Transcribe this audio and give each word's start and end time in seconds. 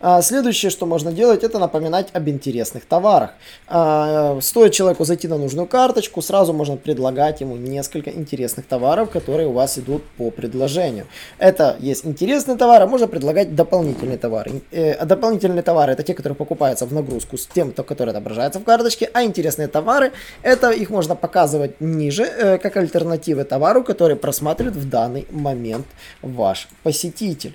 А, 0.00 0.20
следующее, 0.22 0.70
что 0.70 0.86
можно 0.86 1.12
делать, 1.12 1.42
это 1.42 1.58
напоминать 1.58 2.08
об 2.12 2.28
интересных 2.28 2.84
товарах. 2.84 3.30
А, 3.66 4.38
стоит 4.40 4.72
человеку 4.72 5.04
зайти 5.04 5.28
на 5.28 5.38
нужную 5.38 5.66
карточку, 5.66 6.22
сразу 6.22 6.52
можно 6.52 6.76
предлагать 6.76 7.40
ему 7.40 7.56
несколько 7.56 8.10
интересных 8.10 8.66
товаров, 8.66 9.10
которые 9.10 9.48
у 9.48 9.52
вас 9.52 9.78
идут 9.78 10.02
по 10.16 10.30
предложению. 10.30 11.06
Это 11.38 11.76
есть 11.80 12.04
интересные 12.04 12.56
товары, 12.56 12.86
можно 12.86 13.06
предлагать 13.06 13.54
дополнительные 13.54 14.18
товары. 14.18 14.62
Э, 14.70 15.04
дополнительные 15.04 15.62
товары 15.62 15.92
это 15.92 16.02
те, 16.02 16.14
которые 16.14 16.36
покупаются 16.36 16.86
в 16.86 16.92
нагрузку 16.92 17.38
с 17.38 17.46
тем, 17.46 17.72
который 17.72 18.10
отображается 18.10 18.60
в 18.60 18.64
карточке, 18.64 19.10
а 19.12 19.24
интересные 19.24 19.68
товары, 19.68 20.12
это 20.42 20.70
их 20.70 20.90
можно 20.90 21.14
показывать 21.14 21.80
ниже, 21.80 22.24
э, 22.24 22.58
как 22.58 22.76
альтернативы 22.76 23.44
товару, 23.44 23.82
который 23.82 24.16
просматривает 24.16 24.76
в 24.76 24.88
данный 24.88 25.26
момент 25.30 25.86
ваш 26.22 26.68
посетитель. 26.82 27.54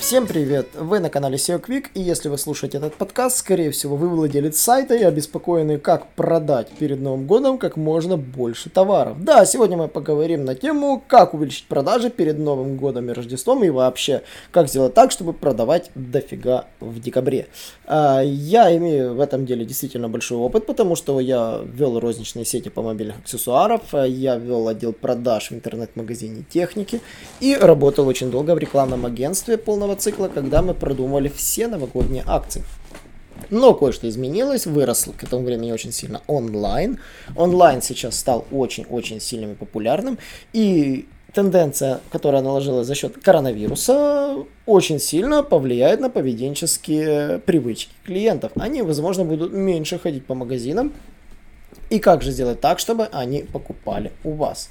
Всем 0.00 0.26
привет! 0.26 0.68
Вы 0.74 1.00
на 1.00 1.10
канале 1.10 1.36
SEO 1.36 1.60
Quick, 1.60 1.86
и 1.92 2.00
если 2.00 2.28
вы 2.28 2.38
слушаете 2.38 2.78
этот 2.78 2.94
подкаст, 2.94 3.38
скорее 3.38 3.72
всего, 3.72 3.96
вы 3.96 4.08
владелец 4.08 4.58
сайта 4.58 4.94
и 4.94 5.02
обеспокоены, 5.02 5.78
как 5.78 6.14
продать 6.14 6.70
перед 6.78 7.00
Новым 7.00 7.26
годом 7.26 7.58
как 7.58 7.76
можно 7.76 8.16
больше 8.16 8.70
товаров. 8.70 9.22
Да, 9.22 9.44
сегодня 9.44 9.76
мы 9.76 9.88
поговорим 9.88 10.44
на 10.44 10.54
тему, 10.54 11.02
как 11.06 11.34
увеличить 11.34 11.66
продажи 11.66 12.08
перед 12.10 12.38
Новым 12.38 12.76
годом 12.76 13.10
и 13.10 13.12
Рождеством, 13.12 13.64
и 13.64 13.70
вообще, 13.70 14.22
как 14.50 14.68
сделать 14.68 14.94
так, 14.94 15.10
чтобы 15.10 15.34
продавать 15.34 15.90
дофига 15.94 16.66
в 16.80 17.00
декабре. 17.00 17.48
А, 17.84 18.22
я 18.22 18.74
имею 18.78 19.14
в 19.14 19.20
этом 19.20 19.44
деле 19.44 19.66
действительно 19.66 20.08
большой 20.08 20.38
опыт, 20.38 20.64
потому 20.64 20.96
что 20.96 21.20
я 21.20 21.60
вел 21.64 22.00
розничные 22.00 22.46
сети 22.46 22.70
по 22.70 22.82
мобильных 22.82 23.18
аксессуаров, 23.18 23.82
я 23.92 24.36
вел 24.36 24.68
отдел 24.68 24.92
продаж 24.94 25.50
в 25.50 25.54
интернет-магазине 25.54 26.44
техники 26.48 27.00
и 27.40 27.54
работал 27.56 28.06
очень 28.06 28.30
долго 28.30 28.54
в 28.54 28.58
рекламном 28.58 29.04
агентстве 29.04 29.58
полного 29.58 29.87
цикла, 29.94 30.28
когда 30.28 30.62
мы 30.62 30.74
продумывали 30.74 31.28
все 31.28 31.68
новогодние 31.68 32.24
акции. 32.26 32.64
Но 33.50 33.72
кое-что 33.74 34.08
изменилось, 34.08 34.66
вырос 34.66 35.08
к 35.16 35.22
этому 35.22 35.44
времени 35.44 35.72
очень 35.72 35.92
сильно 35.92 36.22
онлайн. 36.26 36.98
Онлайн 37.36 37.82
сейчас 37.82 38.18
стал 38.18 38.44
очень-очень 38.50 39.20
сильным 39.20 39.52
и 39.52 39.54
популярным. 39.54 40.18
И 40.52 41.06
тенденция, 41.32 42.00
которая 42.10 42.42
наложилась 42.42 42.86
за 42.86 42.94
счет 42.94 43.16
коронавируса, 43.22 44.44
очень 44.66 44.98
сильно 44.98 45.42
повлияет 45.42 46.00
на 46.00 46.10
поведенческие 46.10 47.38
привычки 47.38 47.92
клиентов. 48.04 48.52
Они, 48.56 48.82
возможно, 48.82 49.24
будут 49.24 49.52
меньше 49.52 49.98
ходить 49.98 50.26
по 50.26 50.34
магазинам, 50.34 50.92
и 51.90 51.98
как 51.98 52.22
же 52.22 52.30
сделать 52.30 52.60
так, 52.60 52.78
чтобы 52.78 53.08
они 53.12 53.42
покупали 53.42 54.12
у 54.24 54.32
вас. 54.32 54.70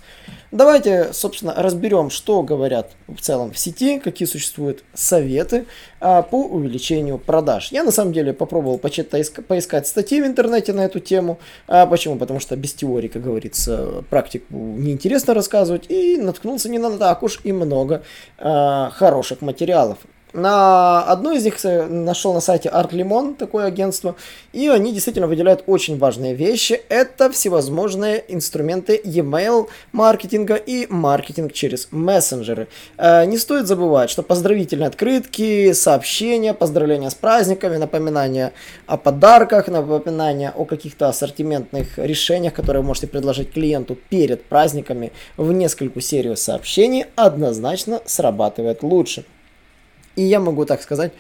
Давайте, 0.52 1.12
собственно, 1.14 1.54
разберем, 1.58 2.10
что 2.10 2.42
говорят 2.42 2.92
в 3.08 3.20
целом 3.20 3.52
в 3.52 3.58
сети, 3.58 4.00
какие 4.00 4.28
существуют 4.28 4.84
советы 4.94 5.66
а, 6.00 6.22
по 6.22 6.44
увеличению 6.44 7.18
продаж. 7.18 7.72
Я 7.72 7.84
на 7.84 7.92
самом 7.92 8.14
деле 8.14 8.34
попробовал 8.34 8.78
почитать, 8.78 9.32
поискать 9.48 9.88
статьи 9.88 10.22
в 10.22 10.26
интернете 10.26 10.74
на 10.74 10.86
эту 10.86 11.00
тему. 11.00 11.38
А, 11.68 11.86
почему? 11.86 12.16
Потому 12.18 12.40
что 12.40 12.56
без 12.56 12.74
теории, 12.74 13.08
как 13.08 13.24
говорится, 13.24 14.04
практику 14.10 14.46
неинтересно 14.54 15.34
рассказывать. 15.34 15.86
И 15.90 16.18
наткнулся 16.18 16.70
не 16.70 16.78
на 16.78 16.98
так 16.98 17.24
уж 17.24 17.40
и 17.44 17.52
много 17.52 18.04
а, 18.38 18.90
хороших 18.92 19.42
материалов. 19.42 19.98
На 20.38 21.02
одной 21.02 21.38
из 21.38 21.46
них 21.46 21.66
э, 21.66 21.88
нашел 21.88 22.32
на 22.32 22.42
сайте 22.42 22.70
Art 22.70 22.92
Limon, 22.92 23.34
такое 23.34 23.66
агентство, 23.66 24.16
и 24.54 24.68
они 24.68 24.94
действительно 24.94 25.26
выделяют 25.26 25.64
очень 25.66 25.98
важные 25.98 26.36
вещи. 26.36 26.80
Это 26.90 27.32
всевозможные 27.32 28.24
инструменты 28.28 29.02
e-mail 29.04 29.68
маркетинга 29.94 30.54
и 30.54 30.86
маркетинг 30.92 31.54
через 31.54 31.88
мессенджеры. 31.90 32.68
Э, 33.00 33.26
не 33.26 33.40
стоит 33.40 33.66
забывать, 33.66 34.12
что 34.12 34.22
поздравительные 34.22 34.90
открытки, 34.90 35.74
сообщения, 35.74 36.54
поздравления 36.54 37.10
с 37.10 37.16
праздниками, 37.16 37.78
напоминания 37.78 38.54
о 38.86 38.98
подарках, 38.98 39.68
напоминания 39.70 40.54
о 40.56 40.66
каких-то 40.66 41.10
ассортиментных 41.10 41.98
решениях, 41.98 42.54
которые 42.54 42.84
вы 42.84 42.90
можете 42.90 43.08
предложить 43.08 43.54
клиенту 43.54 43.98
перед 44.10 44.44
праздниками 44.44 45.14
в 45.36 45.52
нескольку 45.52 46.00
серию 46.00 46.38
сообщений 46.38 47.08
однозначно 47.16 48.02
срабатывает 48.06 48.84
лучше. 48.84 49.26
И 50.18 50.24
я 50.24 50.40
могу 50.40 50.66
так 50.66 50.82
сказать, 50.82 51.14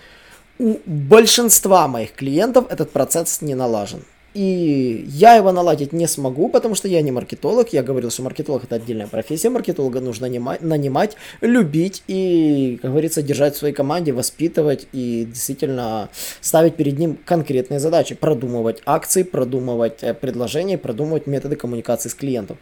у 0.59 0.75
большинства 0.85 1.87
моих 1.87 2.13
клиентов 2.13 2.65
этот 2.69 2.91
процесс 2.91 3.41
не 3.41 3.55
налажен. 3.55 4.01
И 4.33 5.05
я 5.07 5.35
его 5.35 5.51
наладить 5.51 5.93
не 5.93 6.07
смогу, 6.07 6.49
потому 6.49 6.75
что 6.75 6.87
я 6.87 7.01
не 7.01 7.11
маркетолог. 7.11 7.73
Я 7.73 7.81
говорил, 7.81 8.11
что 8.11 8.23
маркетолог 8.23 8.65
это 8.65 8.75
отдельная 8.75 9.07
профессия. 9.07 9.49
Маркетолога 9.49 9.99
нужно 9.99 10.27
нанимать, 10.27 11.15
любить 11.41 12.03
и, 12.07 12.77
как 12.81 12.91
говорится, 12.91 13.23
держать 13.23 13.55
в 13.55 13.57
своей 13.57 13.73
команде, 13.73 14.11
воспитывать 14.11 14.87
и 14.93 15.25
действительно 15.25 16.09
ставить 16.41 16.75
перед 16.75 16.99
ним 16.99 17.17
конкретные 17.25 17.79
задачи. 17.79 18.13
Продумывать 18.13 18.81
акции, 18.85 19.23
продумывать 19.23 20.03
э, 20.03 20.13
предложения, 20.13 20.77
продумывать 20.77 21.25
методы 21.25 21.55
коммуникации 21.55 22.09
с 22.09 22.13
клиентом. 22.13 22.57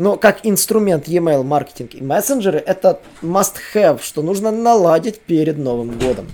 Но 0.00 0.16
как 0.16 0.46
инструмент 0.46 1.08
e-mail 1.08 1.42
маркетинг 1.42 1.94
и 1.94 2.02
мессенджеры 2.02 2.58
это 2.58 3.00
must-have, 3.20 4.00
что 4.02 4.22
нужно 4.22 4.50
наладить 4.50 5.20
перед 5.20 5.58
Новым 5.58 5.98
годом. 5.98 6.26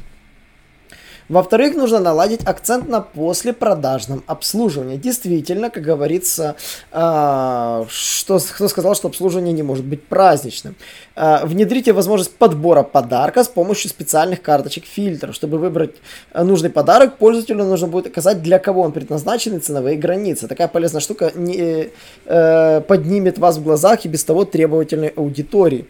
Во-вторых, 1.29 1.75
нужно 1.75 1.99
наладить 1.99 2.45
акцент 2.45 2.89
на 2.89 3.01
послепродажном 3.01 4.23
обслуживании. 4.27 4.97
Действительно, 4.97 5.71
как 5.71 5.83
говорится, 5.83 6.55
э, 6.93 7.85
что, 7.89 8.39
кто 8.39 8.69
сказал, 8.69 8.95
что 8.95 9.09
обслуживание 9.09 9.53
не 9.53 9.63
может 9.63 9.85
быть 9.85 10.05
праздничным. 10.05 10.77
Э, 11.17 11.45
внедрите 11.45 11.93
возможность 11.93 12.37
подбора 12.37 12.85
подарка 12.85 13.43
с 13.43 13.49
помощью 13.49 13.91
специальных 13.91 14.41
карточек 14.41 14.85
фильтров. 14.85 15.35
Чтобы 15.35 15.59
выбрать 15.59 15.97
нужный 16.33 16.71
подарок, 16.71 17.17
пользователю 17.19 17.65
нужно 17.65 17.89
будет 17.89 18.07
указать, 18.07 18.43
для 18.43 18.61
кого 18.61 18.83
он 18.83 18.93
предназначен 18.93 19.57
и 19.57 19.59
ценовые 19.61 19.97
границы. 19.97 20.47
Такая 20.47 20.69
полезная 20.69 21.01
штука 21.01 21.33
не, 21.35 21.91
э, 22.27 22.81
поднимет 22.83 23.39
вас 23.39 23.57
в 23.57 23.65
глазах 23.65 24.05
и 24.05 24.09
без 24.09 24.23
того 24.25 24.45
требовательной 24.45 25.09
аудитории. 25.09 25.87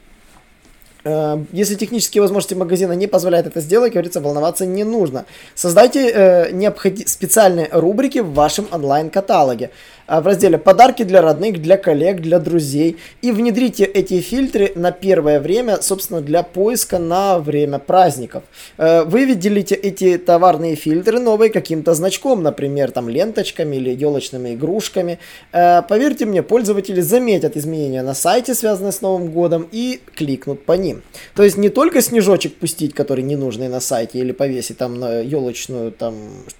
Эм, 1.06 1.46
если 1.52 1.76
технические 1.76 2.20
возможности 2.20 2.54
магазина 2.54 2.90
не 2.90 3.06
позволяют 3.06 3.46
это 3.46 3.60
сделать, 3.60 3.92
говорится, 3.92 4.20
волноваться 4.20 4.66
не 4.66 4.82
нужно. 4.82 5.24
Создайте 5.54 6.10
э, 6.10 6.50
необходи- 6.50 7.06
специальные 7.06 7.68
рубрики 7.70 8.18
в 8.18 8.32
вашем 8.32 8.66
онлайн-каталоге. 8.72 9.70
А, 10.08 10.20
в 10.20 10.26
разделе 10.26 10.58
«Подарки 10.58 11.02
для 11.04 11.20
родных, 11.22 11.60
для 11.62 11.76
коллег, 11.76 12.20
для 12.20 12.40
друзей» 12.40 12.96
и 13.22 13.30
внедрите 13.30 13.84
эти 13.84 14.20
фильтры 14.20 14.72
на 14.74 14.90
первое 14.90 15.40
время, 15.40 15.80
собственно, 15.80 16.20
для 16.20 16.42
поиска 16.42 16.98
на 16.98 17.38
время 17.38 17.78
праздников. 17.78 18.42
Э, 18.76 19.02
вы 19.04 19.26
выделите 19.26 19.76
эти 19.76 20.18
товарные 20.18 20.74
фильтры 20.74 21.20
новые 21.20 21.50
каким-то 21.50 21.94
значком, 21.94 22.42
например, 22.42 22.90
там 22.90 23.08
ленточками 23.08 23.76
или 23.76 23.90
елочными 23.90 24.54
игрушками. 24.54 25.20
Э, 25.52 25.82
поверьте 25.82 26.26
мне, 26.26 26.42
пользователи 26.42 27.00
заметят 27.00 27.56
изменения 27.56 28.02
на 28.02 28.14
сайте, 28.14 28.56
связанные 28.56 28.90
с 28.90 29.00
Новым 29.00 29.30
годом, 29.30 29.68
и 29.70 30.00
кликнут 30.16 30.64
по 30.64 30.72
ним. 30.72 30.95
То 31.34 31.42
есть 31.42 31.56
не 31.56 31.68
только 31.68 32.00
снежочек 32.00 32.56
пустить, 32.56 32.94
который 32.94 33.22
не 33.22 33.36
нужный 33.36 33.68
на 33.68 33.80
сайте, 33.80 34.18
или 34.18 34.32
повесить 34.32 34.78
там 34.78 34.98
на 34.98 35.20
елочную, 35.20 35.92
там, 35.92 36.14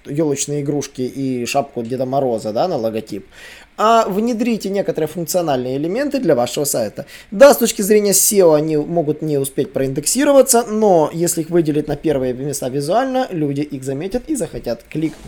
елочные 0.04 0.62
игрушки 0.62 1.02
и 1.02 1.47
шапку 1.47 1.82
Деда 1.82 2.06
Мороза, 2.06 2.52
да, 2.52 2.69
на 2.69 2.76
логотип, 2.76 3.26
а 3.76 4.08
внедрите 4.08 4.70
некоторые 4.70 5.08
функциональные 5.08 5.76
элементы 5.76 6.19
для 6.19 6.34
вашего 6.34 6.64
сайта. 6.64 7.06
Да, 7.30 7.52
с 7.52 7.58
точки 7.58 7.82
зрения 7.82 8.12
SEO 8.12 8.54
они 8.56 8.76
могут 8.76 9.22
не 9.22 9.38
успеть 9.38 9.72
проиндексироваться, 9.72 10.65
но 10.65 11.10
если 11.12 11.42
их 11.42 11.50
выделить 11.50 11.88
на 11.88 11.97
первые 11.97 12.33
места 12.33 12.68
визуально, 12.68 13.28
люди 13.30 13.60
их 13.60 13.84
заметят 13.84 14.28
и 14.28 14.36
захотят 14.36 14.83
кликнуть. 14.88 15.21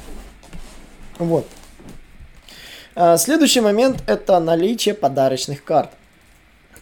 Вот. 1.18 1.46
А, 2.94 3.16
следующий 3.16 3.60
момент 3.60 4.02
это 4.06 4.40
наличие 4.40 4.94
подарочных 4.94 5.62
карт. 5.62 5.90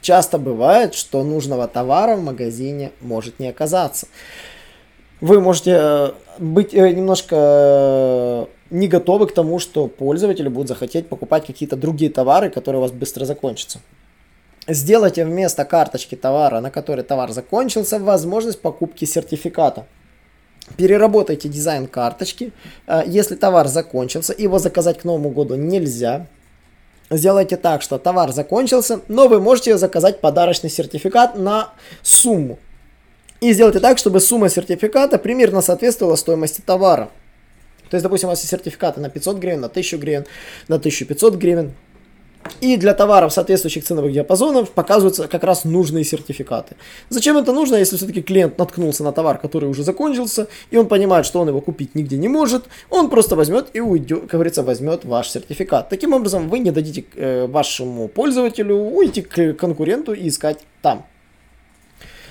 Часто 0.06 0.38
бывает, 0.38 0.94
что 0.94 1.24
нужного 1.24 1.66
товара 1.66 2.14
в 2.14 2.22
магазине 2.22 2.92
может 3.00 3.40
не 3.40 3.48
оказаться. 3.48 4.06
Вы 5.20 5.40
можете 5.40 5.72
э, 5.76 6.10
быть 6.38 6.72
э, 6.72 6.92
немножко 6.92 8.46
не 8.70 8.86
готовы 8.86 9.26
к 9.26 9.34
тому, 9.34 9.58
что 9.58 9.88
пользователи 9.88 10.46
будут 10.46 10.68
захотеть 10.68 11.08
покупать 11.08 11.44
какие-то 11.44 11.74
другие 11.74 12.08
товары, 12.08 12.50
которые 12.50 12.78
у 12.78 12.82
вас 12.82 12.92
быстро 12.92 13.24
закончатся. 13.24 13.80
Сделайте 14.68 15.24
вместо 15.24 15.64
карточки 15.64 16.14
товара, 16.14 16.60
на 16.60 16.70
которой 16.70 17.02
товар 17.02 17.32
закончился, 17.32 17.98
возможность 17.98 18.60
покупки 18.60 19.04
сертификата. 19.06 19.86
Переработайте 20.76 21.48
дизайн 21.48 21.88
карточки. 21.88 22.52
Э, 22.86 23.02
если 23.04 23.34
товар 23.34 23.66
закончился, 23.66 24.36
его 24.38 24.60
заказать 24.60 25.00
к 25.00 25.04
Новому 25.04 25.30
году 25.30 25.56
нельзя. 25.56 26.28
Сделайте 27.10 27.56
так, 27.56 27.82
что 27.82 27.98
товар 27.98 28.32
закончился, 28.32 29.00
но 29.08 29.28
вы 29.28 29.40
можете 29.40 29.76
заказать 29.78 30.20
подарочный 30.20 30.70
сертификат 30.70 31.36
на 31.36 31.72
сумму. 32.02 32.58
И 33.40 33.52
сделайте 33.52 33.80
так, 33.80 33.98
чтобы 33.98 34.20
сумма 34.20 34.48
сертификата 34.48 35.18
примерно 35.18 35.60
соответствовала 35.60 36.16
стоимости 36.16 36.60
товара. 36.60 37.10
То 37.90 37.96
есть, 37.96 38.02
допустим, 38.02 38.28
у 38.28 38.32
вас 38.32 38.40
есть 38.40 38.50
сертификаты 38.50 39.00
на 39.00 39.10
500 39.10 39.38
гривен, 39.38 39.60
на 39.60 39.68
1000 39.68 39.96
гривен, 39.98 40.24
на 40.68 40.76
1500 40.76 41.34
гривен. 41.36 41.74
И 42.60 42.76
для 42.76 42.94
товаров 42.94 43.32
соответствующих 43.32 43.84
ценовых 43.84 44.12
диапазонов 44.12 44.70
показываются 44.70 45.28
как 45.28 45.44
раз 45.44 45.64
нужные 45.64 46.04
сертификаты. 46.04 46.76
Зачем 47.08 47.36
это 47.36 47.52
нужно, 47.52 47.76
если 47.76 47.96
все-таки 47.96 48.22
клиент 48.22 48.58
наткнулся 48.58 49.04
на 49.04 49.12
товар, 49.12 49.38
который 49.38 49.68
уже 49.68 49.82
закончился, 49.82 50.48
и 50.70 50.76
он 50.76 50.86
понимает, 50.88 51.26
что 51.26 51.40
он 51.40 51.48
его 51.48 51.60
купить 51.60 51.94
нигде 51.94 52.16
не 52.16 52.28
может, 52.28 52.64
он 52.90 53.10
просто 53.10 53.36
возьмет 53.36 53.68
и 53.72 53.80
уйдет, 53.80 54.22
как 54.22 54.32
говорится, 54.32 54.62
возьмет 54.62 55.04
ваш 55.04 55.30
сертификат. 55.30 55.88
Таким 55.88 56.12
образом, 56.12 56.48
вы 56.48 56.58
не 56.58 56.70
дадите 56.70 57.04
э, 57.14 57.46
вашему 57.46 58.08
пользователю 58.08 58.76
уйти 58.76 59.22
к 59.22 59.54
конкуренту 59.54 60.12
и 60.12 60.28
искать 60.28 60.58
там. 60.82 61.04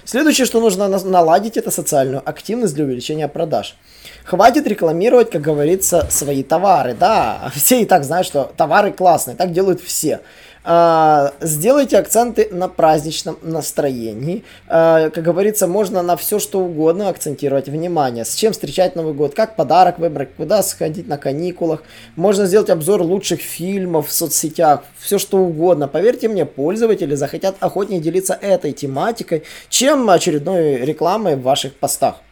Следующее, 0.05 0.45
что 0.45 0.61
нужно 0.61 0.87
наладить, 0.87 1.57
это 1.57 1.71
социальную 1.71 2.21
активность 2.23 2.75
для 2.75 2.85
увеличения 2.85 3.27
продаж. 3.27 3.75
Хватит 4.23 4.67
рекламировать, 4.67 5.31
как 5.31 5.41
говорится, 5.41 6.07
свои 6.11 6.43
товары. 6.43 6.93
Да, 6.93 7.51
все 7.55 7.81
и 7.81 7.85
так 7.85 8.03
знают, 8.03 8.27
что 8.27 8.51
товары 8.55 8.91
классные, 8.91 9.35
так 9.35 9.51
делают 9.51 9.81
все. 9.81 10.21
А, 10.67 11.33
сделайте 11.41 11.95
акценты 11.99 12.49
на 12.51 12.67
праздничном 12.67 13.37
настроении. 13.43 14.43
А, 14.67 15.11
как 15.11 15.23
говорится, 15.23 15.67
можно 15.67 16.01
на 16.01 16.17
все 16.17 16.39
что 16.39 16.59
угодно 16.59 17.07
акцентировать 17.09 17.69
внимание. 17.69 18.25
С 18.25 18.33
чем 18.33 18.51
встречать 18.51 18.95
Новый 18.95 19.13
год, 19.13 19.35
как 19.35 19.55
подарок 19.55 19.99
выбрать, 19.99 20.29
куда 20.35 20.63
сходить 20.63 21.07
на 21.07 21.19
каникулах. 21.19 21.83
Можно 22.15 22.47
сделать 22.47 22.71
обзор 22.71 23.03
лучших 23.03 23.41
фильмов 23.41 24.07
в 24.07 24.11
соцсетях, 24.11 24.83
все 24.97 25.19
что 25.19 25.37
угодно. 25.37 25.87
Поверьте 25.87 26.27
мне, 26.27 26.45
пользователи 26.45 27.13
захотят 27.13 27.55
охотнее 27.59 28.01
делиться 28.01 28.33
этой 28.33 28.71
тематикой, 28.71 29.43
чем 29.69 30.09
очередной 30.09 30.77
рекламой 30.77 31.35
в 31.35 31.43
ваших 31.43 31.75
постах. 31.75 32.24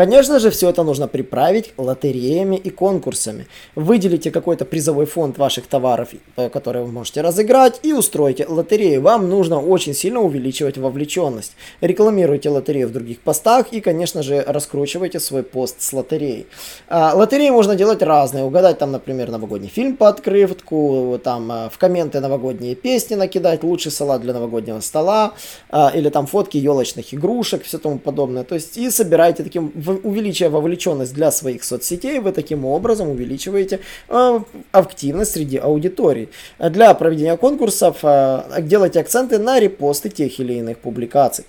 Конечно 0.00 0.38
же, 0.38 0.48
все 0.48 0.70
это 0.70 0.82
нужно 0.82 1.08
приправить 1.08 1.74
лотереями 1.76 2.56
и 2.56 2.70
конкурсами. 2.70 3.46
Выделите 3.74 4.30
какой-то 4.30 4.64
призовой 4.64 5.04
фонд 5.04 5.36
ваших 5.36 5.66
товаров, 5.66 6.08
э, 6.36 6.48
которые 6.48 6.86
вы 6.86 6.90
можете 6.90 7.20
разыграть, 7.20 7.80
и 7.82 7.92
устройте 7.92 8.46
лотерею. 8.48 9.02
Вам 9.02 9.28
нужно 9.28 9.60
очень 9.60 9.92
сильно 9.92 10.20
увеличивать 10.20 10.78
вовлеченность. 10.78 11.52
Рекламируйте 11.82 12.48
лотерею 12.48 12.88
в 12.88 12.92
других 12.92 13.20
постах 13.20 13.74
и, 13.74 13.82
конечно 13.82 14.22
же, 14.22 14.42
раскручивайте 14.46 15.20
свой 15.20 15.42
пост 15.42 15.82
с 15.82 15.92
лотереей. 15.92 16.46
А, 16.88 17.12
лотереи 17.14 17.50
можно 17.50 17.76
делать 17.76 18.00
разные. 18.00 18.44
Угадать 18.44 18.78
там, 18.78 18.92
например, 18.92 19.30
новогодний 19.30 19.68
фильм 19.68 19.96
по 19.96 20.08
открытку, 20.08 21.20
там 21.22 21.52
э, 21.52 21.68
в 21.68 21.76
комменты 21.76 22.20
новогодние 22.20 22.74
песни 22.74 23.16
накидать, 23.16 23.62
лучший 23.62 23.92
салат 23.92 24.22
для 24.22 24.32
новогоднего 24.32 24.80
стола, 24.80 25.34
а, 25.68 25.92
или 25.94 26.08
там 26.08 26.26
фотки 26.26 26.56
елочных 26.56 27.12
игрушек, 27.12 27.64
все 27.64 27.76
тому 27.76 27.98
подобное. 27.98 28.44
То 28.44 28.54
есть 28.54 28.78
и 28.78 28.88
собирайте 28.88 29.42
таким 29.42 29.70
увеличивая 29.96 30.50
вовлеченность 30.50 31.14
для 31.14 31.30
своих 31.30 31.64
соцсетей, 31.64 32.18
вы 32.18 32.32
таким 32.32 32.64
образом 32.64 33.08
увеличиваете 33.08 33.80
э, 34.08 34.40
активность 34.72 35.32
среди 35.32 35.56
аудитории. 35.56 36.28
Для 36.58 36.94
проведения 36.94 37.36
конкурсов 37.36 37.98
э, 38.02 38.60
делайте 38.60 39.00
акценты 39.00 39.38
на 39.38 39.60
репосты 39.60 40.08
тех 40.08 40.38
или 40.40 40.54
иных 40.54 40.78
публикаций. 40.78 41.44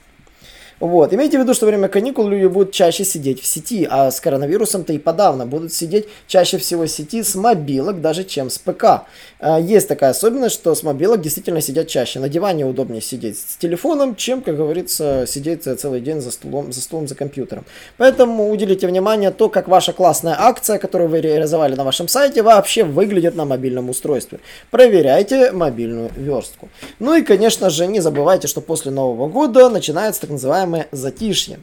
Вот. 0.82 1.14
Имейте 1.14 1.38
в 1.38 1.42
виду, 1.42 1.54
что 1.54 1.68
во 1.68 1.70
время 1.70 1.88
каникул 1.88 2.28
люди 2.28 2.48
будут 2.48 2.72
чаще 2.72 3.06
сидеть 3.06 3.40
в 3.40 3.46
сети, 3.46 3.88
а 3.90 4.10
с 4.10 4.20
коронавирусом-то 4.20 4.94
и 4.94 4.98
подавно 4.98 5.46
будут 5.46 5.72
сидеть 5.72 6.08
чаще 6.26 6.58
всего 6.58 6.86
в 6.86 6.88
сети 6.88 7.22
с 7.22 7.36
мобилок, 7.36 8.02
даже 8.02 8.24
чем 8.24 8.50
с 8.50 8.58
ПК. 8.58 9.04
А, 9.40 9.60
есть 9.60 9.88
такая 9.88 10.10
особенность, 10.10 10.56
что 10.56 10.74
с 10.74 10.82
мобилок 10.82 11.22
действительно 11.22 11.62
сидят 11.62 11.88
чаще. 11.88 12.20
На 12.20 12.30
диване 12.30 12.66
удобнее 12.66 13.02
сидеть 13.02 13.38
с 13.38 13.58
телефоном, 13.58 14.16
чем, 14.16 14.42
как 14.42 14.58
говорится, 14.58 15.26
сидеть 15.28 15.66
целый 15.66 16.02
день 16.02 16.20
за 16.20 16.32
столом, 16.32 16.74
за 16.74 16.82
столом, 16.82 17.08
за 17.08 17.14
компьютером. 17.14 17.64
Поэтому 17.98 18.50
уделите 18.50 18.88
внимание 18.88 19.30
то, 19.30 19.50
как 19.50 19.68
ваша 19.68 19.94
классная 19.94 20.36
акция, 20.36 20.80
которую 20.80 21.12
вы 21.12 21.22
реализовали 21.22 21.76
на 21.76 21.84
вашем 21.84 22.08
сайте, 22.08 22.42
вообще 22.42 22.84
выглядит 22.84 23.36
на 23.36 23.46
мобильном 23.46 23.92
устройстве. 23.92 24.40
Проверяйте 24.72 25.52
мобильную 25.52 26.10
верстку. 26.16 26.70
Ну 26.98 27.14
и, 27.14 27.22
конечно 27.22 27.70
же, 27.70 27.86
не 27.86 28.00
забывайте, 28.00 28.48
что 28.48 28.62
после 28.62 28.90
Нового 28.90 29.28
года 29.28 29.70
начинается 29.70 30.22
так 30.22 30.32
называемый 30.32 30.71
самое 30.72 30.88
затишье. 30.92 31.60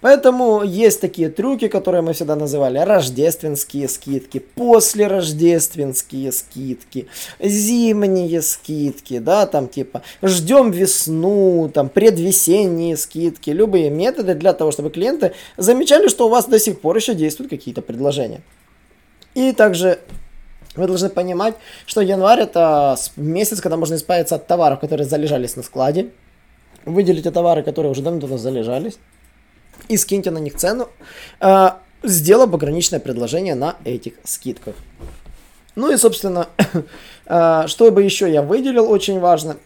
Поэтому 0.00 0.64
есть 0.64 1.00
такие 1.00 1.28
трюки, 1.28 1.68
которые 1.68 2.02
мы 2.02 2.12
всегда 2.12 2.34
называли 2.34 2.78
рождественские 2.78 3.88
скидки, 3.88 4.40
послерождественские 4.40 6.32
скидки, 6.32 7.06
зимние 7.40 8.42
скидки, 8.42 9.20
да, 9.20 9.46
там 9.46 9.68
типа 9.68 10.02
ждем 10.20 10.72
весну, 10.72 11.70
там 11.72 11.88
предвесенние 11.88 12.96
скидки, 12.96 13.50
любые 13.50 13.90
методы 13.90 14.34
для 14.34 14.52
того, 14.52 14.72
чтобы 14.72 14.90
клиенты 14.90 15.34
замечали, 15.56 16.08
что 16.08 16.26
у 16.26 16.30
вас 16.30 16.46
до 16.46 16.58
сих 16.58 16.80
пор 16.80 16.96
еще 16.96 17.14
действуют 17.14 17.50
какие-то 17.50 17.80
предложения. 17.80 18.40
И 19.34 19.52
также 19.52 20.00
вы 20.74 20.88
должны 20.88 21.10
понимать, 21.10 21.54
что 21.86 22.00
январь 22.00 22.40
это 22.40 22.96
месяц, 23.16 23.60
когда 23.60 23.76
можно 23.76 23.94
избавиться 23.94 24.34
от 24.34 24.48
товаров, 24.48 24.80
которые 24.80 25.06
залежались 25.06 25.54
на 25.54 25.62
складе, 25.62 26.10
выделите 26.84 27.30
товары, 27.30 27.62
которые 27.62 27.90
уже 27.90 28.02
давно 28.02 28.38
залежались, 28.38 28.98
и 29.88 29.96
скиньте 29.96 30.30
на 30.30 30.38
них 30.38 30.56
цену, 30.56 30.88
э, 31.40 31.70
сделав 32.02 32.52
ограниченное 32.52 33.00
предложение 33.00 33.54
на 33.54 33.76
этих 33.84 34.14
скидках. 34.24 34.74
Ну 35.74 35.90
и, 35.92 35.96
собственно, 35.96 36.48
э, 37.26 37.64
что 37.66 37.90
бы 37.90 38.02
еще 38.02 38.30
я 38.30 38.42
выделил, 38.42 38.90
очень 38.90 39.20
важно, 39.20 39.56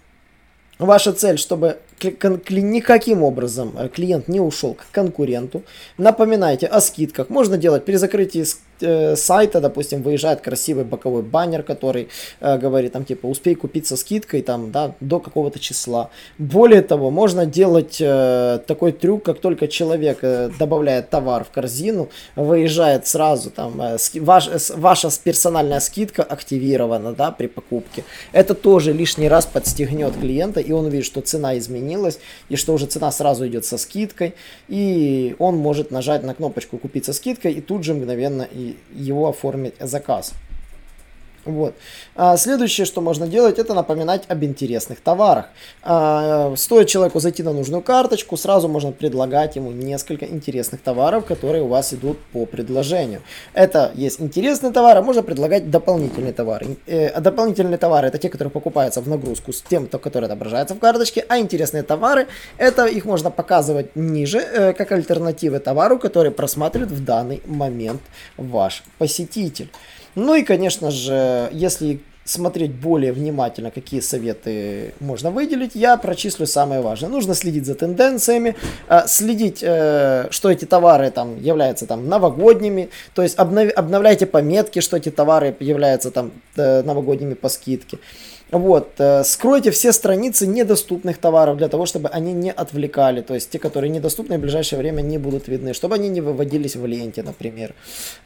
ваша 0.78 1.12
цель, 1.12 1.38
чтобы 1.38 1.78
никаким 2.02 3.22
образом 3.22 3.74
э, 3.76 3.88
клиент 3.88 4.28
не 4.28 4.40
ушел 4.40 4.74
к 4.74 4.86
конкуренту. 4.92 5.62
Напоминайте 5.98 6.66
о 6.66 6.80
скидках. 6.80 7.30
Можно 7.30 7.56
делать 7.56 7.84
при 7.84 7.96
закрытии 7.96 8.44
сайта, 8.80 9.60
допустим, 9.60 10.02
выезжает 10.02 10.40
красивый 10.40 10.84
боковой 10.84 11.22
баннер, 11.22 11.62
который 11.62 12.08
э, 12.40 12.58
говорит 12.58 12.92
там 12.92 13.04
типа 13.04 13.26
успей 13.26 13.54
купить 13.54 13.86
со 13.86 13.96
скидкой 13.96 14.42
там, 14.42 14.70
да, 14.70 14.94
до 15.00 15.20
какого-то 15.20 15.58
числа. 15.58 16.10
Более 16.38 16.82
того, 16.82 17.10
можно 17.10 17.46
делать 17.46 17.98
э, 18.00 18.60
такой 18.66 18.92
трюк, 18.92 19.22
как 19.24 19.40
только 19.40 19.68
человек 19.68 20.18
э, 20.22 20.50
добавляет 20.58 21.10
товар 21.10 21.44
в 21.44 21.50
корзину, 21.50 22.08
выезжает 22.36 23.06
сразу 23.06 23.50
там, 23.50 23.80
э, 23.80 23.98
ски, 23.98 24.20
ваш, 24.20 24.48
э, 24.48 24.58
ваша 24.76 25.08
персональная 25.22 25.80
скидка 25.80 26.22
активирована, 26.22 27.12
да, 27.12 27.30
при 27.30 27.46
покупке. 27.46 28.04
Это 28.32 28.54
тоже 28.54 28.92
лишний 28.92 29.28
раз 29.28 29.46
подстегнет 29.46 30.14
клиента, 30.20 30.60
и 30.60 30.72
он 30.72 30.86
увидит, 30.86 31.06
что 31.06 31.20
цена 31.20 31.58
изменилась 31.58 32.18
и 32.48 32.56
что 32.56 32.74
уже 32.74 32.86
цена 32.86 33.10
сразу 33.10 33.46
идет 33.46 33.64
со 33.64 33.78
скидкой, 33.78 34.34
и 34.68 35.34
он 35.38 35.56
может 35.56 35.90
нажать 35.90 36.22
на 36.22 36.34
кнопочку 36.34 36.78
«Купить 36.78 37.04
со 37.04 37.12
скидкой» 37.12 37.52
и 37.52 37.60
тут 37.60 37.84
же 37.84 37.94
мгновенно 37.94 38.46
его 38.92 39.28
оформить 39.28 39.74
заказ. 39.80 40.34
Вот. 41.46 41.74
А 42.16 42.36
следующее, 42.36 42.84
что 42.84 43.00
можно 43.00 43.28
делать, 43.28 43.58
это 43.58 43.72
напоминать 43.72 44.24
об 44.28 44.42
интересных 44.42 45.00
товарах. 45.00 45.46
А, 45.82 46.54
стоит 46.56 46.88
человеку 46.88 47.20
зайти 47.20 47.42
на 47.42 47.52
нужную 47.52 47.82
карточку, 47.82 48.36
сразу 48.36 48.68
можно 48.68 48.90
предлагать 48.90 49.56
ему 49.56 49.70
несколько 49.70 50.26
интересных 50.26 50.80
товаров, 50.80 51.24
которые 51.24 51.62
у 51.62 51.68
вас 51.68 51.94
идут 51.94 52.18
по 52.32 52.44
предложению. 52.46 53.22
Это 53.54 53.92
есть 53.94 54.20
интересные 54.20 54.72
товары, 54.72 55.02
можно 55.02 55.22
предлагать 55.22 55.70
дополнительные 55.70 56.32
товары. 56.32 56.76
Э, 56.86 57.20
дополнительные 57.20 57.78
товары 57.78 58.08
это 58.08 58.18
те, 58.18 58.28
которые 58.28 58.50
покупаются 58.50 59.00
в 59.00 59.08
нагрузку 59.08 59.52
с 59.52 59.62
тем, 59.62 59.86
который 59.86 60.24
отображается 60.24 60.74
в 60.74 60.80
карточке, 60.80 61.24
а 61.28 61.38
интересные 61.38 61.84
товары, 61.84 62.26
это 62.58 62.86
их 62.86 63.04
можно 63.04 63.30
показывать 63.30 63.94
ниже, 63.94 64.38
э, 64.38 64.72
как 64.72 64.90
альтернативы 64.90 65.60
товару, 65.60 65.98
который 65.98 66.32
просматривает 66.32 66.90
в 66.90 67.04
данный 67.04 67.40
момент 67.46 68.02
ваш 68.36 68.82
посетитель. 68.98 69.70
Ну 70.16 70.34
и, 70.34 70.42
конечно 70.42 70.90
же, 70.90 71.48
если 71.52 72.00
смотреть 72.24 72.72
более 72.72 73.12
внимательно, 73.12 73.70
какие 73.70 74.00
советы 74.00 74.94
можно 74.98 75.30
выделить, 75.30 75.74
я 75.74 75.96
прочислю 75.96 76.46
самое 76.46 76.80
важное. 76.80 77.08
Нужно 77.08 77.34
следить 77.34 77.66
за 77.66 77.74
тенденциями, 77.74 78.56
а, 78.88 79.06
следить, 79.06 79.60
э, 79.62 80.26
что 80.30 80.50
эти 80.50 80.64
товары 80.64 81.10
там 81.10 81.40
являются 81.40 81.86
там 81.86 82.08
новогодними, 82.08 82.88
то 83.14 83.22
есть 83.22 83.38
обновляйте 83.38 84.26
пометки, 84.26 84.80
что 84.80 84.96
эти 84.96 85.10
товары 85.10 85.54
являются 85.60 86.10
там 86.10 86.32
э, 86.56 86.82
новогодними 86.82 87.34
по 87.34 87.48
скидке. 87.48 87.98
Вот, 88.52 88.90
э, 88.98 89.24
скройте 89.24 89.72
все 89.72 89.92
страницы 89.92 90.46
недоступных 90.46 91.18
товаров 91.18 91.56
для 91.56 91.68
того, 91.68 91.84
чтобы 91.84 92.08
они 92.10 92.32
не 92.32 92.52
отвлекали, 92.52 93.20
то 93.20 93.34
есть 93.34 93.50
те, 93.50 93.58
которые 93.58 93.90
недоступны 93.90 94.38
в 94.38 94.40
ближайшее 94.40 94.78
время 94.78 95.02
не 95.02 95.18
будут 95.18 95.48
видны, 95.48 95.74
чтобы 95.74 95.96
они 95.96 96.08
не 96.08 96.20
выводились 96.20 96.76
в 96.76 96.86
ленте, 96.86 97.24
например. 97.24 97.74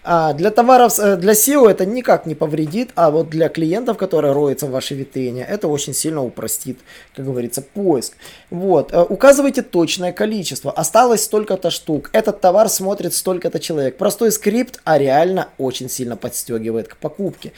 А 0.05 0.35
для 0.35 0.51
товаров, 0.51 0.99
э, 0.99 1.17
для 1.17 1.33
SEO 1.33 1.71
это 1.71 1.87
никак 1.87 2.27
не 2.27 2.35
повредит, 2.35 2.91
а 2.97 3.11
вот 3.11 3.31
для 3.31 3.49
клиентов, 3.49 3.97
которые 3.97 4.35
роются 4.35 4.67
в 4.67 4.71
вашей 4.73 4.99
витрине, 4.99 5.43
это 5.43 5.69
очень 5.69 5.95
сильно 5.95 6.23
упростит, 6.23 6.79
как 7.17 7.25
говорится, 7.25 7.63
поиск. 7.63 8.13
Вот, 8.51 8.93
э, 8.93 9.03
указывайте 9.03 9.63
точное 9.63 10.13
количество, 10.13 10.71
осталось 10.71 11.25
столько-то 11.25 11.71
штук, 11.71 12.11
этот 12.13 12.43
товар 12.43 12.69
смотрит 12.69 13.15
столько-то 13.15 13.59
человек. 13.59 13.97
Простой 13.97 14.33
скрипт, 14.33 14.83
а 14.85 14.99
реально 14.99 15.49
очень 15.57 15.89
сильно 15.89 16.17
подстегивает 16.17 16.89
к 16.89 16.99
покупке. 16.99 17.53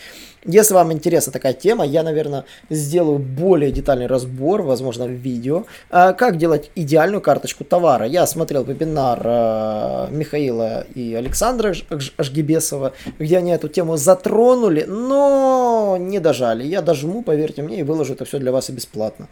Если 0.44 0.74
вам 0.74 0.92
интересна 0.92 1.32
такая 1.32 1.52
тема, 1.52 1.86
я, 1.86 2.02
наверное, 2.02 2.44
сделаю 2.70 3.18
более 3.18 3.72
детальный 3.72 4.06
разбор, 4.06 4.62
возможно, 4.62 5.06
в 5.06 5.10
видео, 5.10 5.64
а, 5.90 6.12
как 6.12 6.36
делать 6.36 6.70
идеальную 6.74 7.20
карточку 7.20 7.64
товара. 7.64 8.06
Я 8.06 8.26
смотрел 8.26 8.64
вебинар 8.64 9.20
а, 9.24 10.08
Михаила 10.10 10.84
и 10.94 11.14
Александра 11.14 11.74
Ашгибесова, 12.16 12.92
где 13.18 13.38
они 13.38 13.52
эту 13.52 13.68
тему 13.68 13.96
затронули, 13.96 14.84
но 14.88 15.96
не 15.98 16.20
дожали. 16.20 16.64
Я 16.64 16.82
дожму, 16.82 17.22
поверьте 17.22 17.62
мне, 17.62 17.80
и 17.80 17.82
выложу 17.82 18.14
это 18.14 18.24
все 18.24 18.38
для 18.38 18.52
вас 18.52 18.70
и 18.70 18.72
бесплатно. 18.72 19.28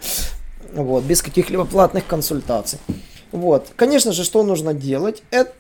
Вот, 0.72 1.04
без 1.04 1.22
каких-либо 1.22 1.64
платных 1.64 2.06
консультаций. 2.06 2.78
Вот. 3.32 3.68
Конечно 3.76 4.12
же, 4.12 4.24
что 4.24 4.42
нужно 4.42 4.74
делать? 4.74 5.22
Это 5.30 5.52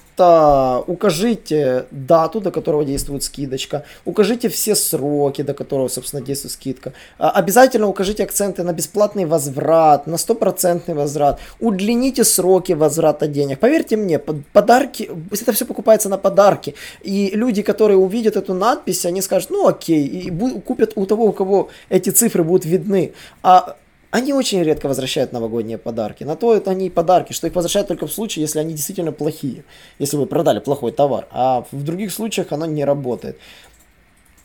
укажите 0.86 1.86
дату, 1.90 2.40
до 2.40 2.50
которого 2.50 2.84
действует 2.84 3.22
скидочка, 3.22 3.84
укажите 4.04 4.48
все 4.48 4.74
сроки, 4.74 5.42
до 5.42 5.54
которого, 5.54 5.88
собственно, 5.88 6.22
действует 6.22 6.52
скидка. 6.52 6.92
А, 7.18 7.30
обязательно 7.30 7.86
укажите 7.86 8.24
акценты 8.24 8.62
на 8.62 8.72
бесплатный 8.72 9.24
возврат, 9.24 10.06
на 10.06 10.18
стопроцентный 10.18 10.94
возврат. 10.94 11.40
Удлините 11.60 12.24
сроки 12.24 12.72
возврата 12.72 13.26
денег. 13.26 13.58
Поверьте 13.58 13.96
мне, 13.96 14.18
подарки, 14.18 15.10
это 15.30 15.52
все 15.52 15.64
покупается 15.64 16.08
на 16.08 16.18
подарки. 16.18 16.74
И 17.02 17.30
люди, 17.34 17.62
которые 17.62 17.96
увидят 17.96 18.36
эту 18.36 18.54
надпись, 18.54 19.06
они 19.06 19.22
скажут, 19.22 19.50
ну 19.50 19.66
окей, 19.66 20.06
и 20.06 20.30
купят 20.60 20.92
у 20.96 21.06
того, 21.06 21.24
у 21.24 21.32
кого 21.32 21.68
эти 21.88 22.10
цифры 22.10 22.44
будут 22.44 22.64
видны. 22.64 23.12
А 23.42 23.76
они 24.10 24.32
очень 24.32 24.62
редко 24.62 24.88
возвращают 24.88 25.32
новогодние 25.32 25.78
подарки. 25.78 26.24
На 26.24 26.34
то 26.34 26.54
это 26.54 26.72
они 26.72 26.90
подарки, 26.90 27.32
что 27.32 27.46
их 27.46 27.54
возвращают 27.54 27.88
только 27.88 28.06
в 28.06 28.12
случае, 28.12 28.42
если 28.42 28.58
они 28.58 28.74
действительно 28.74 29.12
плохие. 29.12 29.64
Если 30.00 30.16
вы 30.16 30.26
продали 30.26 30.58
плохой 30.58 30.90
товар. 30.90 31.28
А 31.30 31.64
в 31.70 31.84
других 31.84 32.12
случаях 32.12 32.50
оно 32.50 32.66
не 32.66 32.84
работает. 32.84 33.38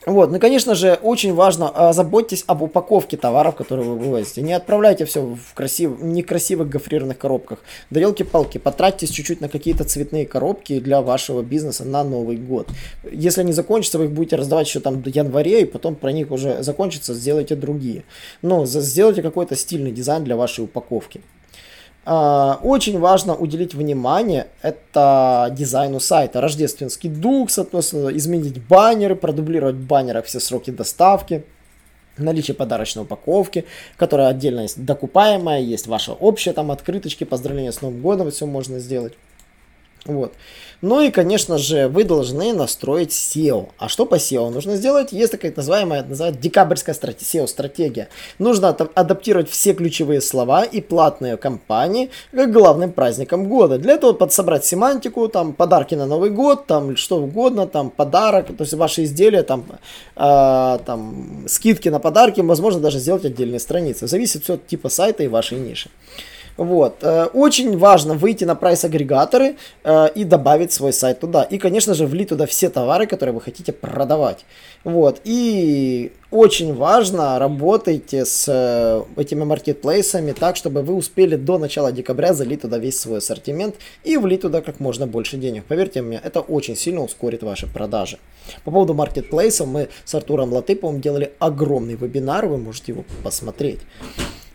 Вот, 0.06 0.30
ну, 0.30 0.38
конечно 0.38 0.76
же, 0.76 1.00
очень 1.02 1.34
важно, 1.34 1.68
а, 1.74 1.92
заботьтесь 1.92 2.44
об 2.46 2.62
упаковке 2.62 3.16
товаров, 3.16 3.56
которые 3.56 3.88
вы 3.88 3.98
вывозите. 3.98 4.40
Не 4.40 4.52
отправляйте 4.52 5.04
все 5.04 5.20
в 5.20 5.52
красив... 5.52 6.00
некрасивых 6.00 6.68
гофрированных 6.68 7.18
коробках. 7.18 7.58
Да 7.90 7.98
елки-палки, 7.98 8.58
потратьтесь 8.58 9.10
чуть-чуть 9.10 9.40
на 9.40 9.48
какие-то 9.48 9.82
цветные 9.82 10.24
коробки 10.24 10.78
для 10.78 11.02
вашего 11.02 11.42
бизнеса 11.42 11.84
на 11.84 12.04
Новый 12.04 12.36
год. 12.36 12.68
Если 13.10 13.40
они 13.40 13.52
закончатся, 13.52 13.98
вы 13.98 14.04
их 14.04 14.12
будете 14.12 14.36
раздавать 14.36 14.68
еще 14.68 14.78
там 14.78 15.02
до 15.02 15.10
января, 15.10 15.58
и 15.58 15.64
потом 15.64 15.96
про 15.96 16.12
них 16.12 16.30
уже 16.30 16.62
закончится, 16.62 17.12
сделайте 17.12 17.56
другие. 17.56 18.04
Но 18.42 18.64
сделайте 18.64 19.22
какой-то 19.22 19.56
стильный 19.56 19.90
дизайн 19.90 20.22
для 20.22 20.36
вашей 20.36 20.62
упаковки. 20.62 21.20
А, 22.08 22.60
очень 22.62 23.00
важно 23.00 23.34
уделить 23.34 23.74
внимание 23.74 24.46
это 24.62 25.48
дизайну 25.50 25.98
сайта. 25.98 26.40
Рождественский 26.40 27.10
дух, 27.10 27.50
соответственно, 27.50 28.10
изменить 28.16 28.64
баннеры, 28.64 29.16
продублировать 29.16 29.74
в 29.74 29.86
баннерах 29.86 30.24
все 30.26 30.38
сроки 30.38 30.70
доставки 30.70 31.44
наличие 32.18 32.54
подарочной 32.54 33.02
упаковки, 33.02 33.66
которая 33.96 34.28
отдельно 34.28 34.60
есть 34.60 34.82
докупаемая, 34.82 35.60
есть 35.60 35.86
ваша 35.86 36.12
общая 36.12 36.52
там 36.52 36.70
открыточки, 36.70 37.24
поздравления 37.24 37.72
с 37.72 37.82
Новым 37.82 38.00
годом, 38.00 38.30
все 38.30 38.46
можно 38.46 38.78
сделать. 38.78 39.12
Вот. 40.06 40.32
Ну 40.82 41.00
и, 41.00 41.10
конечно 41.10 41.56
же, 41.56 41.88
вы 41.88 42.04
должны 42.04 42.52
настроить 42.52 43.10
SEO. 43.10 43.70
А 43.78 43.88
что 43.88 44.04
по 44.04 44.16
SEO 44.16 44.50
нужно 44.50 44.76
сделать? 44.76 45.10
Есть 45.10 45.32
такая 45.32 45.52
называемая, 45.56 46.04
называют 46.04 46.38
декабрьская 46.38 46.94
SEO-стратегия. 46.94 48.08
Нужно 48.38 48.68
адаптировать 48.68 49.48
все 49.48 49.72
ключевые 49.72 50.20
слова 50.20 50.64
и 50.64 50.82
платные 50.82 51.38
кампании 51.38 52.10
к 52.30 52.46
главным 52.48 52.92
праздникам 52.92 53.48
года. 53.48 53.78
Для 53.78 53.94
этого 53.94 54.12
подсобрать 54.12 54.66
семантику, 54.66 55.28
там, 55.28 55.54
подарки 55.54 55.94
на 55.94 56.06
Новый 56.06 56.30
год, 56.30 56.66
там, 56.66 56.94
что 56.96 57.22
угодно, 57.22 57.66
там, 57.66 57.90
подарок, 57.90 58.48
то 58.48 58.62
есть 58.62 58.74
ваши 58.74 59.04
изделия, 59.04 59.42
там, 59.42 59.64
э, 60.14 60.78
там, 60.84 61.46
скидки 61.48 61.88
на 61.88 62.00
подарки, 62.00 62.42
возможно, 62.42 62.80
даже 62.80 62.98
сделать 62.98 63.24
отдельные 63.24 63.60
страницы. 63.60 64.06
Зависит 64.06 64.44
все 64.44 64.54
от 64.54 64.66
типа 64.66 64.90
сайта 64.90 65.22
и 65.22 65.28
вашей 65.28 65.58
ниши. 65.58 65.88
Вот. 66.56 66.98
Э, 67.02 67.26
очень 67.26 67.76
важно 67.78 68.14
выйти 68.14 68.44
на 68.44 68.54
прайс-агрегаторы 68.54 69.56
э, 69.84 70.08
и 70.14 70.24
добавить 70.24 70.72
свой 70.72 70.92
сайт 70.92 71.20
туда. 71.20 71.42
И, 71.42 71.58
конечно 71.58 71.94
же, 71.94 72.06
влить 72.06 72.30
туда 72.30 72.46
все 72.46 72.70
товары, 72.70 73.06
которые 73.06 73.34
вы 73.34 73.40
хотите 73.40 73.72
продавать. 73.72 74.44
Вот. 74.84 75.20
И 75.24 76.12
очень 76.30 76.74
важно 76.74 77.38
работайте 77.38 78.24
с 78.24 78.46
э, 78.48 79.20
этими 79.20 79.44
маркетплейсами 79.44 80.32
так, 80.32 80.56
чтобы 80.56 80.82
вы 80.82 80.94
успели 80.94 81.36
до 81.36 81.58
начала 81.58 81.92
декабря 81.92 82.32
залить 82.32 82.62
туда 82.62 82.78
весь 82.78 82.98
свой 82.98 83.18
ассортимент 83.18 83.76
и 84.04 84.16
влить 84.16 84.40
туда 84.40 84.62
как 84.62 84.80
можно 84.80 85.06
больше 85.06 85.36
денег. 85.36 85.64
Поверьте 85.64 86.02
мне, 86.02 86.20
это 86.22 86.40
очень 86.40 86.76
сильно 86.76 87.02
ускорит 87.02 87.42
ваши 87.42 87.66
продажи. 87.66 88.18
По 88.64 88.70
поводу 88.70 88.94
маркетплейсов 88.94 89.66
мы 89.66 89.88
с 90.04 90.14
Артуром 90.14 90.52
Латыповым 90.52 91.00
делали 91.00 91.32
огромный 91.38 91.96
вебинар, 91.96 92.46
вы 92.46 92.58
можете 92.58 92.92
его 92.92 93.04
посмотреть. 93.22 93.80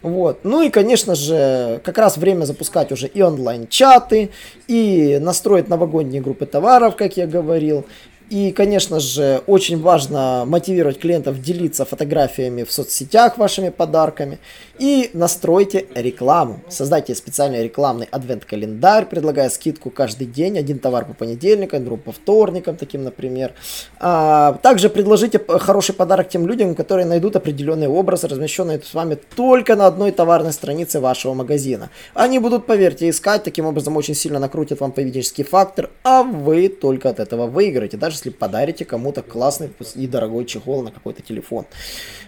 Вот. 0.01 0.39
Ну 0.43 0.63
и, 0.63 0.69
конечно 0.69 1.13
же, 1.13 1.79
как 1.83 1.97
раз 1.97 2.17
время 2.17 2.45
запускать 2.45 2.91
уже 2.91 3.07
и 3.07 3.21
онлайн-чаты, 3.21 4.31
и 4.67 5.19
настроить 5.21 5.69
новогодние 5.69 6.21
группы 6.21 6.45
товаров, 6.45 6.95
как 6.95 7.17
я 7.17 7.27
говорил, 7.27 7.85
и, 8.31 8.53
конечно 8.53 9.01
же, 9.01 9.43
очень 9.45 9.81
важно 9.81 10.45
мотивировать 10.47 10.99
клиентов 10.99 11.41
делиться 11.41 11.83
фотографиями 11.83 12.63
в 12.63 12.71
соцсетях 12.71 13.37
вашими 13.37 13.67
подарками. 13.67 14.39
И 14.79 15.09
настройте 15.13 15.85
рекламу. 15.93 16.61
Создайте 16.69 17.13
специальный 17.13 17.61
рекламный 17.61 18.07
адвент-календарь, 18.09 19.05
предлагая 19.07 19.49
скидку 19.49 19.89
каждый 19.89 20.27
день. 20.27 20.57
Один 20.57 20.79
товар 20.79 21.03
по 21.03 21.13
понедельникам, 21.13 21.83
другой 21.83 22.05
по 22.05 22.11
вторникам, 22.13 22.77
таким, 22.77 23.03
например. 23.03 23.51
А, 23.99 24.57
также 24.63 24.89
предложите 24.89 25.37
хороший 25.37 25.93
подарок 25.93 26.29
тем 26.29 26.47
людям, 26.47 26.73
которые 26.73 27.05
найдут 27.05 27.35
определенный 27.35 27.89
образ, 27.89 28.23
размещенный 28.23 28.81
с 28.81 28.93
вами 28.93 29.17
только 29.35 29.75
на 29.75 29.87
одной 29.87 30.11
товарной 30.11 30.53
странице 30.53 31.01
вашего 31.01 31.33
магазина. 31.33 31.89
Они 32.13 32.39
будут, 32.39 32.65
поверьте, 32.65 33.09
искать, 33.09 33.43
таким 33.43 33.65
образом 33.65 33.97
очень 33.97 34.15
сильно 34.15 34.39
накрутят 34.39 34.79
вам 34.79 34.93
поведенческий 34.93 35.43
фактор, 35.43 35.89
а 36.05 36.23
вы 36.23 36.69
только 36.69 37.09
от 37.09 37.19
этого 37.19 37.47
выиграете. 37.47 37.97
Даже 37.97 38.20
если 38.21 38.29
подарите 38.29 38.85
кому-то 38.85 39.23
классный 39.23 39.71
и 39.95 40.07
дорогой 40.07 40.45
чехол 40.45 40.83
на 40.83 40.91
какой-то 40.91 41.21
телефон. 41.23 41.65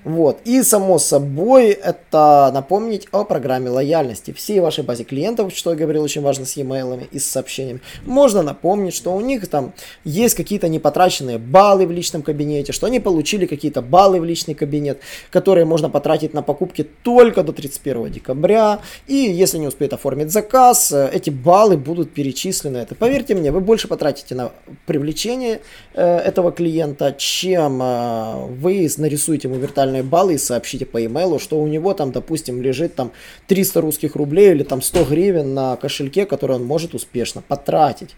Вот. 0.03 0.39
И 0.43 0.63
само 0.63 0.97
собой, 0.99 1.69
это 1.69 2.51
напомнить 2.53 3.07
о 3.11 3.23
программе 3.23 3.69
лояльности. 3.69 4.31
Всей 4.31 4.59
вашей 4.59 4.83
базе 4.83 5.03
клиентов, 5.03 5.53
что 5.55 5.69
я 5.71 5.75
говорил, 5.75 6.03
очень 6.03 6.21
важно 6.21 6.45
с 6.45 6.57
e-mail 6.57 7.07
и 7.11 7.19
с 7.19 7.25
сообщениями, 7.25 7.81
можно 8.05 8.41
напомнить, 8.41 8.95
что 8.95 9.13
у 9.13 9.21
них 9.21 9.47
там 9.47 9.73
есть 10.03 10.35
какие-то 10.35 10.67
непотраченные 10.67 11.37
баллы 11.37 11.85
в 11.85 11.91
личном 11.91 12.23
кабинете, 12.23 12.73
что 12.73 12.87
они 12.87 12.99
получили 12.99 13.45
какие-то 13.45 13.81
баллы 13.81 14.19
в 14.19 14.25
личный 14.25 14.55
кабинет, 14.55 14.99
которые 15.29 15.65
можно 15.65 15.89
потратить 15.89 16.33
на 16.33 16.41
покупки 16.41 16.87
только 17.03 17.43
до 17.43 17.53
31 17.53 18.11
декабря. 18.11 18.79
И 19.07 19.15
если 19.15 19.59
не 19.59 19.67
успеют 19.67 19.93
оформить 19.93 20.31
заказ, 20.31 20.91
эти 20.91 21.29
баллы 21.29 21.77
будут 21.77 22.13
перечислены. 22.13 22.77
Это, 22.77 22.95
поверьте 22.95 23.35
мне, 23.35 23.51
вы 23.51 23.59
больше 23.59 23.87
потратите 23.87 24.35
на 24.35 24.51
привлечение 24.85 25.43
Э, 25.43 25.59
этого 25.93 26.51
клиента, 26.51 27.13
чем 27.17 27.81
э, 27.81 28.45
вы 28.47 28.89
нарисуете 28.97 29.47
ему 29.47 29.59
виртуальные 29.59 30.03
баллы 30.03 30.35
и 30.35 30.37
сообщите 30.37 30.85
по 30.85 31.03
имейлу, 31.05 31.39
что 31.39 31.59
у 31.59 31.67
него 31.67 31.93
там, 31.93 32.11
допустим, 32.11 32.61
лежит 32.61 32.95
там 32.95 33.11
300 33.47 33.81
русских 33.81 34.15
рублей 34.15 34.51
или 34.51 34.63
там 34.63 34.81
100 34.81 35.05
гривен 35.05 35.53
на 35.53 35.75
кошельке, 35.75 36.25
который 36.25 36.55
он 36.55 36.65
может 36.65 36.93
успешно 36.95 37.43
потратить. 37.47 38.15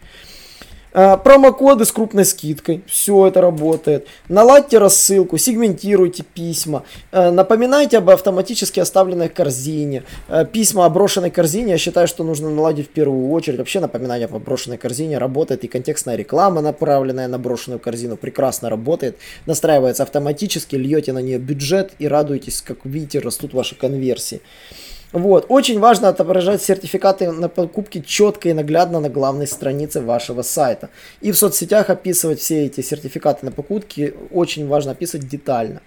Э, 0.98 1.18
промокоды 1.18 1.84
с 1.84 1.92
крупной 1.92 2.24
скидкой. 2.24 2.82
Все 2.88 3.28
это 3.28 3.42
работает. 3.42 4.08
Наладьте 4.30 4.78
рассылку, 4.78 5.38
сегментируйте 5.38 6.24
письма. 6.24 6.84
Э, 7.12 7.32
напоминайте 7.32 7.98
об 7.98 8.10
автоматически 8.10 8.80
оставленной 8.80 9.28
корзине. 9.28 10.04
Э, 10.30 10.46
письма 10.46 10.86
о 10.86 10.90
брошенной 10.90 11.32
корзине 11.32 11.72
я 11.72 11.78
считаю, 11.78 12.08
что 12.08 12.24
нужно 12.24 12.50
наладить 12.50 12.88
в 12.88 12.92
первую 12.92 13.30
очередь. 13.32 13.60
Вообще 13.60 13.82
напоминание 13.82 14.26
об 14.26 14.42
брошенной 14.42 14.78
корзине 14.78 15.18
работает. 15.18 15.66
И 15.66 15.68
контекстная 15.68 16.16
реклама, 16.16 16.62
направленная 16.62 17.28
на 17.28 17.40
брошенную 17.40 17.80
корзину, 17.80 18.16
прекрасно 18.16 18.70
работает. 18.70 19.18
Настраивается 19.46 20.04
автоматически, 20.04 20.78
льете 20.78 21.12
на 21.12 21.20
нее 21.20 21.40
бюджет 21.40 21.92
и 22.00 22.08
радуетесь, 22.08 22.62
как 22.62 22.78
видите, 22.86 23.20
растут 23.20 23.54
ваши 23.54 23.76
конверсии. 23.76 24.40
Вот. 25.16 25.46
Очень 25.48 25.80
важно 25.80 26.10
отображать 26.10 26.62
сертификаты 26.62 27.32
на 27.32 27.48
покупки 27.48 28.02
четко 28.02 28.50
и 28.50 28.54
наглядно 28.54 29.00
на 29.00 29.10
главной 29.10 29.48
странице 29.48 30.02
вашего 30.02 30.42
сайта. 30.42 30.90
И 31.22 31.32
в 31.32 31.38
соцсетях 31.38 31.90
описывать 31.90 32.42
все 32.42 32.66
эти 32.66 32.82
сертификаты 32.82 33.46
на 33.46 33.54
покупки 33.54 34.14
очень 34.30 34.68
важно 34.68 34.92
описывать 34.92 35.30
детально. 35.30 35.82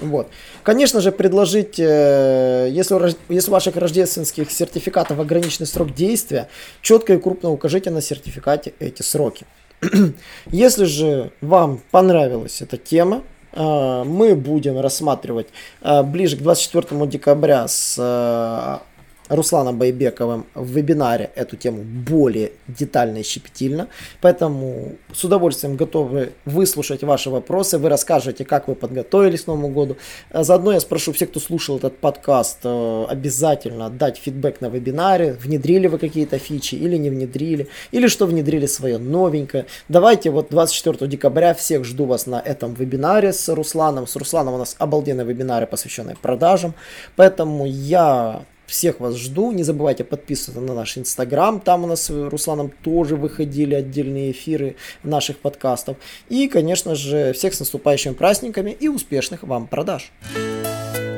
Вот. 0.00 0.30
Конечно 0.62 1.02
же, 1.02 1.12
предложить, 1.12 1.78
э, 1.78 2.68
если, 2.70 2.94
у, 2.94 3.00
если 3.28 3.50
у 3.50 3.52
ваших 3.52 3.76
рождественских 3.76 4.50
сертификатов 4.50 5.20
ограниченный 5.20 5.66
срок 5.66 5.92
действия, 5.92 6.48
четко 6.80 7.12
и 7.12 7.18
крупно 7.18 7.50
укажите 7.50 7.90
на 7.90 8.00
сертификате 8.00 8.72
эти 8.78 9.02
сроки. 9.02 9.44
если 10.46 10.84
же 10.84 11.32
вам 11.42 11.82
понравилась 11.90 12.62
эта 12.62 12.78
тема, 12.78 13.24
мы 13.54 14.34
будем 14.34 14.78
рассматривать 14.78 15.48
а, 15.80 16.02
ближе 16.02 16.36
к 16.36 16.40
24 16.40 17.06
декабря 17.06 17.66
с 17.66 17.96
а, 17.98 18.82
Русланом 19.28 19.78
Байбековым 19.78 20.46
в 20.54 20.66
вебинаре 20.66 21.30
эту 21.34 21.56
тему 21.56 21.82
более 21.82 22.52
детально 22.66 23.18
и 23.18 23.22
щепетильно. 23.22 23.88
Поэтому 24.20 24.96
с 25.12 25.24
удовольствием 25.24 25.76
готовы 25.76 26.32
выслушать 26.44 27.02
ваши 27.02 27.30
вопросы. 27.30 27.78
Вы 27.78 27.88
расскажете, 27.88 28.44
как 28.44 28.68
вы 28.68 28.74
подготовились 28.74 29.42
к 29.42 29.46
Новому 29.46 29.68
году. 29.68 29.96
А 30.30 30.44
заодно 30.44 30.72
я 30.72 30.80
спрошу 30.80 31.12
всех, 31.12 31.30
кто 31.30 31.40
слушал 31.40 31.78
этот 31.78 31.98
подкаст, 31.98 32.58
э, 32.64 33.04
обязательно 33.08 33.90
дать 33.90 34.18
фидбэк 34.18 34.60
на 34.60 34.68
вебинаре. 34.68 35.32
Внедрили 35.32 35.86
вы 35.86 35.98
какие-то 35.98 36.38
фичи 36.38 36.74
или 36.74 36.96
не 36.96 37.10
внедрили. 37.10 37.68
Или 37.92 38.08
что 38.08 38.26
внедрили 38.26 38.66
свое 38.66 38.98
новенькое. 38.98 39.66
Давайте 39.88 40.30
вот 40.30 40.48
24 40.50 41.06
декабря 41.06 41.54
всех 41.54 41.84
жду 41.84 42.06
вас 42.06 42.26
на 42.26 42.40
этом 42.40 42.74
вебинаре 42.74 43.32
с 43.32 43.48
Русланом. 43.48 44.06
С 44.06 44.16
Русланом 44.16 44.54
у 44.54 44.58
нас 44.58 44.76
обалденные 44.78 45.26
вебинары, 45.26 45.66
посвященные 45.66 46.16
продажам. 46.16 46.74
Поэтому 47.16 47.66
я 47.66 48.44
всех 48.68 49.00
вас 49.00 49.16
жду. 49.16 49.50
Не 49.50 49.64
забывайте 49.64 50.04
подписываться 50.04 50.60
на 50.60 50.74
наш 50.74 50.96
инстаграм. 50.96 51.58
Там 51.58 51.84
у 51.84 51.86
нас 51.88 52.02
с 52.02 52.10
Русланом 52.10 52.70
тоже 52.84 53.16
выходили 53.16 53.74
отдельные 53.74 54.30
эфиры 54.30 54.76
наших 55.02 55.38
подкастов. 55.38 55.96
И, 56.28 56.46
конечно 56.48 56.94
же, 56.94 57.32
всех 57.32 57.54
с 57.54 57.60
наступающими 57.60 58.12
праздниками 58.12 58.70
и 58.70 58.88
успешных 58.88 59.42
вам 59.42 59.66
продаж. 59.66 60.12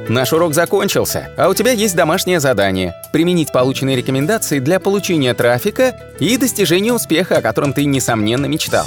Наш 0.09 0.33
урок 0.33 0.55
закончился, 0.55 1.33
а 1.37 1.49
у 1.49 1.55
тебя 1.55 1.71
есть 1.71 1.95
домашнее 1.95 2.41
задание– 2.41 2.95
применить 3.13 3.53
полученные 3.53 3.95
рекомендации 3.95 4.59
для 4.59 4.81
получения 4.81 5.35
трафика 5.35 6.15
и 6.19 6.37
достижения 6.37 6.93
успеха, 6.93 7.37
о 7.37 7.43
котором 7.43 7.73
ты, 7.73 7.85
несомненно, 7.85 8.47
мечтал. 8.47 8.87